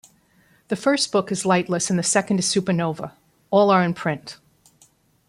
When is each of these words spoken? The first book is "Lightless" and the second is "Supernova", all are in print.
The 0.69 0.75
first 0.75 1.11
book 1.11 1.31
is 1.31 1.45
"Lightless" 1.45 1.91
and 1.91 1.99
the 1.99 2.01
second 2.01 2.39
is 2.39 2.47
"Supernova", 2.47 3.11
all 3.51 3.69
are 3.69 3.83
in 3.83 3.93
print. 3.93 4.37